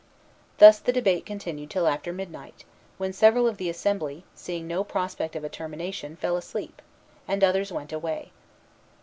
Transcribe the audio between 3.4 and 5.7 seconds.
of the assembly, seeing no prospect of a